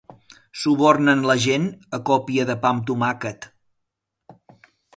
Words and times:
Subornen 0.61 1.21
la 1.31 1.35
gent 1.43 1.67
a 1.99 2.01
còpia 2.11 2.47
de 2.53 2.57
pa 2.65 2.73
amb 2.73 2.89
tomàquet. 2.91 3.49